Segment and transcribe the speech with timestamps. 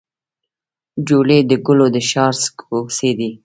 [1.07, 3.31] جوړې د ګلو د ښار کوڅې دي